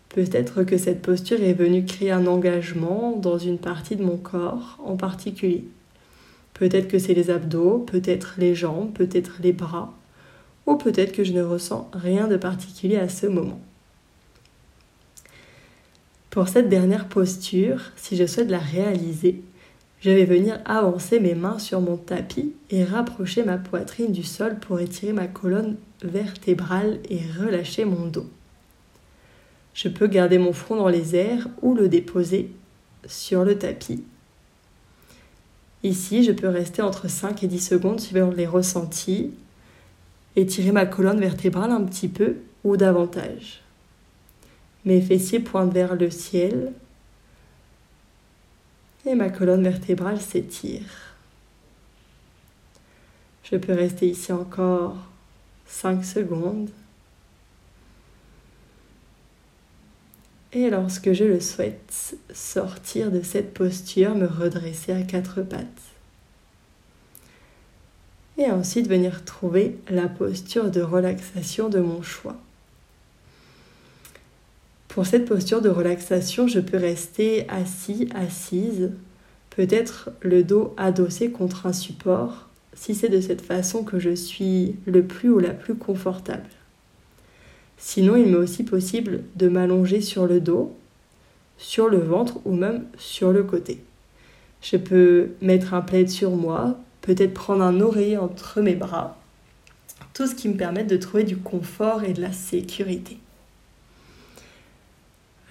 Peut-être 0.09 0.63
que 0.63 0.77
cette 0.77 1.01
posture 1.01 1.41
est 1.41 1.53
venue 1.53 1.85
créer 1.85 2.11
un 2.11 2.25
engagement 2.25 3.15
dans 3.15 3.37
une 3.37 3.59
partie 3.59 3.95
de 3.95 4.03
mon 4.03 4.17
corps 4.17 4.79
en 4.83 4.95
particulier. 4.95 5.65
Peut-être 6.53 6.87
que 6.87 6.99
c'est 6.99 7.13
les 7.13 7.29
abdos, 7.29 7.79
peut-être 7.79 8.35
les 8.37 8.55
jambes, 8.55 8.93
peut-être 8.93 9.39
les 9.41 9.51
bras, 9.51 9.93
ou 10.65 10.77
peut-être 10.77 11.11
que 11.11 11.23
je 11.23 11.33
ne 11.33 11.43
ressens 11.43 11.91
rien 11.93 12.27
de 12.27 12.37
particulier 12.37 12.97
à 12.97 13.09
ce 13.09 13.27
moment. 13.27 13.59
Pour 16.35 16.49
cette 16.49 16.67
dernière 16.67 17.07
posture, 17.07 17.79
si 17.95 18.17
je 18.17 18.25
souhaite 18.25 18.49
la 18.49 18.59
réaliser, 18.59 19.41
je 20.01 20.09
vais 20.09 20.25
venir 20.25 20.59
avancer 20.65 21.21
mes 21.21 21.33
mains 21.33 21.59
sur 21.59 21.79
mon 21.79 21.95
tapis 21.95 22.53
et 22.69 22.83
rapprocher 22.83 23.45
ma 23.45 23.57
poitrine 23.57 24.11
du 24.11 24.23
sol 24.23 24.59
pour 24.59 24.81
étirer 24.81 25.13
ma 25.13 25.27
colonne 25.27 25.77
vertébrale 26.01 26.99
et 27.09 27.21
relâcher 27.39 27.85
mon 27.85 28.07
dos. 28.07 28.25
Je 29.73 29.87
peux 29.87 30.07
garder 30.07 30.37
mon 30.37 30.51
front 30.51 30.75
dans 30.75 30.89
les 30.89 31.15
airs 31.15 31.47
ou 31.61 31.73
le 31.73 31.87
déposer 31.87 32.51
sur 33.05 33.45
le 33.45 33.57
tapis. 33.57 34.03
Ici, 35.83 36.25
je 36.25 36.33
peux 36.33 36.49
rester 36.49 36.81
entre 36.81 37.09
5 37.09 37.43
et 37.43 37.47
10 37.47 37.65
secondes 37.65 38.01
suivant 38.01 38.31
les 38.31 38.45
ressentis, 38.45 39.31
étirer 40.35 40.73
ma 40.73 40.85
colonne 40.85 41.21
vertébrale 41.21 41.71
un 41.71 41.85
petit 41.85 42.09
peu 42.09 42.35
ou 42.65 42.75
davantage. 42.75 43.64
Mes 44.85 45.01
fessiers 45.01 45.39
pointent 45.39 45.73
vers 45.73 45.95
le 45.95 46.11
ciel, 46.11 46.71
et 49.05 49.15
ma 49.15 49.29
colonne 49.29 49.63
vertébrale 49.63 50.21
s'étire. 50.21 51.15
Je 53.43 53.55
peux 53.57 53.73
rester 53.73 54.07
ici 54.09 54.31
encore 54.31 54.97
5 55.67 56.03
secondes. 56.03 56.69
Et 60.53 60.69
lorsque 60.69 61.13
je 61.13 61.25
le 61.25 61.39
souhaite, 61.39 62.15
sortir 62.33 63.11
de 63.11 63.21
cette 63.21 63.53
posture, 63.53 64.15
me 64.15 64.25
redresser 64.25 64.93
à 64.93 65.01
quatre 65.01 65.41
pattes. 65.41 65.65
Et 68.37 68.49
ensuite 68.51 68.87
venir 68.87 69.25
trouver 69.25 69.77
la 69.89 70.07
posture 70.07 70.71
de 70.71 70.81
relaxation 70.81 71.69
de 71.69 71.79
mon 71.79 72.01
choix. 72.01 72.37
Pour 74.95 75.05
cette 75.05 75.25
posture 75.25 75.61
de 75.61 75.67
relaxation, 75.67 76.47
je 76.47 76.61
peux 76.61 76.77
rester 76.77 77.45
assis, 77.49 78.07
assise, 78.15 78.91
peut-être 79.49 80.09
le 80.21 80.41
dos 80.41 80.73
adossé 80.77 81.31
contre 81.31 81.65
un 81.65 81.73
support, 81.73 82.47
si 82.73 82.95
c'est 82.95 83.09
de 83.09 83.19
cette 83.19 83.41
façon 83.41 83.83
que 83.83 83.99
je 83.99 84.15
suis 84.15 84.77
le 84.85 85.03
plus 85.03 85.29
ou 85.29 85.39
la 85.39 85.49
plus 85.49 85.75
confortable. 85.75 86.47
Sinon, 87.77 88.15
il 88.15 88.27
m'est 88.27 88.37
aussi 88.37 88.63
possible 88.63 89.23
de 89.35 89.49
m'allonger 89.49 89.99
sur 89.99 90.27
le 90.27 90.39
dos, 90.39 90.73
sur 91.57 91.89
le 91.89 91.99
ventre 91.99 92.39
ou 92.45 92.55
même 92.55 92.85
sur 92.97 93.33
le 93.33 93.43
côté. 93.43 93.83
Je 94.61 94.77
peux 94.77 95.31
mettre 95.41 95.73
un 95.73 95.81
plaid 95.81 96.07
sur 96.07 96.31
moi, 96.31 96.79
peut-être 97.01 97.33
prendre 97.33 97.63
un 97.63 97.81
oreiller 97.81 98.15
entre 98.15 98.61
mes 98.61 98.75
bras, 98.75 99.19
tout 100.13 100.25
ce 100.25 100.35
qui 100.35 100.47
me 100.47 100.55
permet 100.55 100.85
de 100.85 100.95
trouver 100.95 101.25
du 101.25 101.35
confort 101.35 102.05
et 102.05 102.13
de 102.13 102.21
la 102.21 102.31
sécurité. 102.31 103.17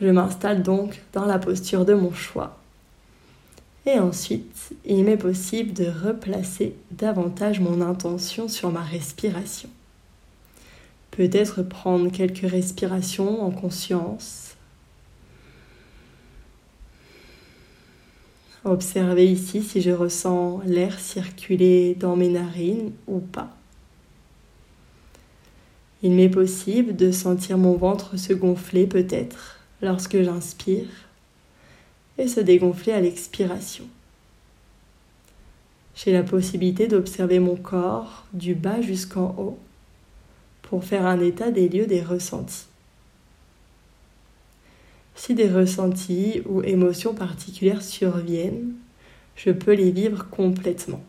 Je 0.01 0.09
m'installe 0.09 0.63
donc 0.63 1.03
dans 1.13 1.25
la 1.25 1.39
posture 1.39 1.85
de 1.85 1.95
mon 1.95 2.13
choix. 2.13 2.59
Et 3.87 3.99
ensuite, 3.99 4.71
il 4.87 5.05
m'est 5.05 5.17
possible 5.17 5.73
de 5.73 5.87
replacer 5.87 6.75
davantage 6.91 7.61
mon 7.61 7.81
intention 7.81 8.49
sur 8.49 8.73
ma 8.73 8.81
respiration. 8.81 9.69
Peut-être 11.11 11.63
prendre 11.63 12.11
quelques 12.11 12.51
respirations 12.51 13.43
en 13.43 13.51
conscience. 13.51 14.57
Observer 18.65 19.31
ici 19.31 19.63
si 19.63 19.83
je 19.83 19.91
ressens 19.91 20.63
l'air 20.65 20.99
circuler 20.99 21.95
dans 21.95 22.17
mes 22.17 22.31
narines 22.31 22.93
ou 23.07 23.21
pas. 23.21 23.55
Il 26.03 26.13
m'est 26.13 26.31
possible 26.31 26.97
de 26.97 27.13
sentir 27.13 27.59
mon 27.59 27.77
ventre 27.77 28.19
se 28.19 28.33
gonfler 28.33 28.87
peut-être 28.87 29.54
lorsque 29.85 30.21
j'inspire 30.21 30.89
et 32.19 32.29
se 32.29 32.41
dégonfler 32.41 32.93
à 32.93 33.01
l'expiration. 33.01 33.85
J'ai 35.95 36.13
la 36.13 36.23
possibilité 36.23 36.89
d'observer 36.89 37.39
mon 37.39 37.57
corps 37.57 38.25
du 38.33 38.55
bas 38.55 38.81
jusqu'en 38.81 39.35
haut 39.39 39.59
pour 40.63 40.85
faire 40.85 41.07
un 41.07 41.21
état 41.21 41.51
des 41.51 41.69
lieux 41.69 41.87
des 41.87 42.03
ressentis. 42.03 42.67
Si 45.15 45.35
des 45.35 45.49
ressentis 45.49 46.43
ou 46.47 46.63
émotions 46.63 47.15
particulières 47.15 47.83
surviennent, 47.83 48.73
je 49.37 49.51
peux 49.51 49.75
les 49.75 49.93
vivre 49.93 50.29
complètement. 50.31 51.03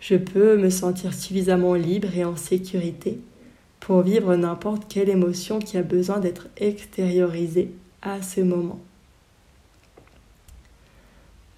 Je 0.00 0.16
peux 0.16 0.56
me 0.56 0.70
sentir 0.70 1.14
suffisamment 1.14 1.74
libre 1.74 2.14
et 2.14 2.24
en 2.24 2.36
sécurité 2.36 3.18
pour 3.80 4.02
vivre 4.02 4.36
n'importe 4.36 4.84
quelle 4.88 5.08
émotion 5.08 5.58
qui 5.58 5.78
a 5.78 5.82
besoin 5.82 6.20
d'être 6.20 6.46
extériorisée 6.58 7.72
à 8.02 8.22
ce 8.22 8.40
moment. 8.40 8.78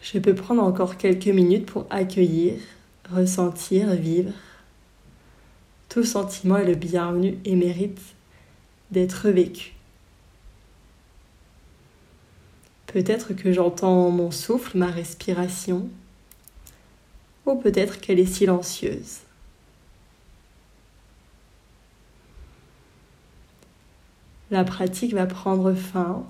Je 0.00 0.18
peux 0.18 0.34
prendre 0.34 0.62
encore 0.62 0.96
quelques 0.96 1.28
minutes 1.28 1.66
pour 1.66 1.86
accueillir, 1.90 2.54
ressentir, 3.12 3.94
vivre. 3.94 4.32
Tout 5.88 6.04
sentiment 6.04 6.56
est 6.56 6.66
le 6.66 6.74
bienvenu 6.74 7.38
et 7.44 7.54
mérite 7.54 8.00
d'être 8.90 9.28
vécu. 9.28 9.74
Peut-être 12.86 13.32
que 13.32 13.52
j'entends 13.52 14.10
mon 14.10 14.30
souffle, 14.30 14.76
ma 14.76 14.88
respiration, 14.88 15.88
ou 17.46 17.56
peut-être 17.56 18.00
qu'elle 18.00 18.18
est 18.18 18.26
silencieuse. 18.26 19.20
La 24.52 24.64
pratique 24.64 25.14
va 25.14 25.26
prendre 25.26 25.72
fin. 25.72 26.22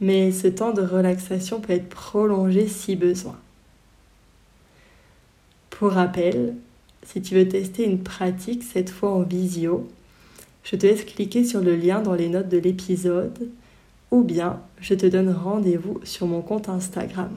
Mais 0.00 0.30
ce 0.30 0.46
temps 0.46 0.72
de 0.72 0.80
relaxation 0.82 1.60
peut 1.60 1.72
être 1.72 1.88
prolongé 1.88 2.68
si 2.68 2.94
besoin. 2.94 3.36
Pour 5.70 5.92
rappel, 5.92 6.54
si 7.04 7.20
tu 7.20 7.34
veux 7.34 7.48
tester 7.48 7.84
une 7.84 8.02
pratique, 8.02 8.62
cette 8.62 8.90
fois 8.90 9.10
en 9.10 9.22
visio, 9.22 9.88
je 10.62 10.76
te 10.76 10.86
laisse 10.86 11.04
cliquer 11.04 11.44
sur 11.44 11.60
le 11.60 11.74
lien 11.74 12.00
dans 12.00 12.14
les 12.14 12.28
notes 12.28 12.48
de 12.48 12.58
l'épisode 12.58 13.48
ou 14.10 14.22
bien 14.22 14.60
je 14.80 14.94
te 14.94 15.06
donne 15.06 15.30
rendez-vous 15.30 16.00
sur 16.04 16.26
mon 16.26 16.42
compte 16.42 16.68
Instagram. 16.68 17.30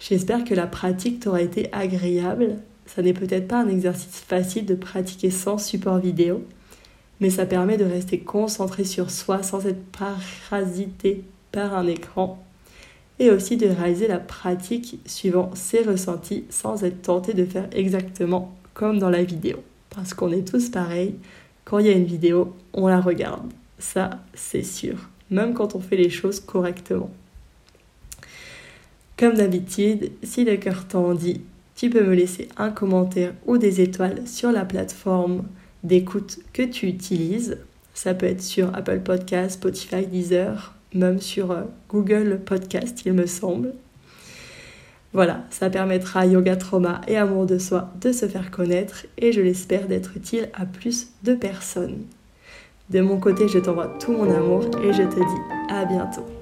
J'espère 0.00 0.44
que 0.44 0.54
la 0.54 0.66
pratique 0.66 1.20
t'aura 1.20 1.40
été 1.40 1.72
agréable. 1.72 2.56
Ça 2.86 3.02
n'est 3.02 3.14
peut-être 3.14 3.48
pas 3.48 3.60
un 3.60 3.68
exercice 3.68 4.20
facile 4.20 4.66
de 4.66 4.74
pratiquer 4.74 5.30
sans 5.30 5.58
support 5.58 5.98
vidéo, 5.98 6.44
mais 7.20 7.30
ça 7.30 7.46
permet 7.46 7.76
de 7.76 7.84
rester 7.84 8.20
concentré 8.20 8.84
sur 8.84 9.10
soi 9.10 9.42
sans 9.42 9.66
être 9.66 9.82
parasité 9.92 11.24
par 11.52 11.74
un 11.74 11.86
écran 11.86 12.42
et 13.18 13.30
aussi 13.30 13.56
de 13.56 13.66
réaliser 13.66 14.06
la 14.06 14.18
pratique 14.18 15.00
suivant 15.06 15.50
ses 15.54 15.82
ressentis 15.82 16.44
sans 16.50 16.84
être 16.84 17.02
tenté 17.02 17.34
de 17.34 17.44
faire 17.44 17.68
exactement 17.72 18.54
comme 18.74 18.98
dans 18.98 19.10
la 19.10 19.24
vidéo. 19.24 19.58
Parce 19.90 20.14
qu'on 20.14 20.30
est 20.30 20.46
tous 20.46 20.68
pareils, 20.68 21.16
quand 21.64 21.78
il 21.78 21.86
y 21.86 21.90
a 21.90 21.96
une 21.96 22.04
vidéo, 22.04 22.54
on 22.72 22.86
la 22.86 23.00
regarde. 23.00 23.52
Ça, 23.78 24.10
c'est 24.34 24.62
sûr. 24.62 25.08
Même 25.30 25.54
quand 25.54 25.74
on 25.74 25.80
fait 25.80 25.96
les 25.96 26.10
choses 26.10 26.40
correctement. 26.40 27.10
Comme 29.16 29.34
d'habitude, 29.34 30.12
si 30.22 30.44
le 30.44 30.56
cœur 30.56 30.86
t'en 30.86 31.12
dit, 31.14 31.42
tu 31.74 31.90
peux 31.90 32.04
me 32.04 32.14
laisser 32.14 32.48
un 32.56 32.70
commentaire 32.70 33.34
ou 33.46 33.58
des 33.58 33.80
étoiles 33.80 34.26
sur 34.26 34.52
la 34.52 34.64
plateforme 34.64 35.44
d'écoute 35.84 36.38
que 36.52 36.62
tu 36.62 36.86
utilises. 36.86 37.58
Ça 37.94 38.14
peut 38.14 38.26
être 38.26 38.42
sur 38.42 38.74
Apple 38.74 39.00
Podcast, 39.00 39.56
Spotify, 39.56 40.06
Deezer, 40.06 40.74
même 40.94 41.20
sur 41.20 41.50
euh, 41.50 41.62
Google 41.88 42.40
Podcast, 42.44 43.02
il 43.04 43.12
me 43.12 43.26
semble. 43.26 43.74
Voilà, 45.12 45.44
ça 45.50 45.70
permettra 45.70 46.20
à 46.20 46.26
Yoga 46.26 46.56
Trauma 46.56 47.00
et 47.08 47.16
Amour 47.16 47.46
de 47.46 47.58
soi 47.58 47.90
de 48.00 48.12
se 48.12 48.26
faire 48.28 48.50
connaître 48.50 49.06
et 49.16 49.32
je 49.32 49.40
l'espère 49.40 49.88
d'être 49.88 50.16
utile 50.16 50.50
à 50.54 50.66
plus 50.66 51.08
de 51.24 51.34
personnes. 51.34 52.04
De 52.90 53.00
mon 53.00 53.18
côté, 53.18 53.48
je 53.48 53.58
t'envoie 53.58 53.96
tout 53.98 54.12
mon 54.12 54.30
amour 54.30 54.64
et 54.82 54.92
je 54.92 55.02
te 55.02 55.16
dis 55.16 55.74
à 55.74 55.84
bientôt. 55.84 56.37